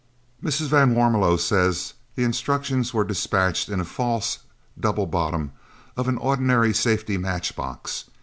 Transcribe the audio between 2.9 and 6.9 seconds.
were dispatched in a false double bottom of an ordinary